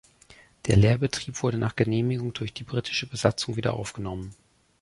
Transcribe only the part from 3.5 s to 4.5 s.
wieder aufgenommen.